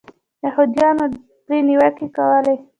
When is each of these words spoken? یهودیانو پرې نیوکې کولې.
یهودیانو 0.45 1.05
پرې 1.45 1.57
نیوکې 1.67 2.07
کولې. 2.15 2.55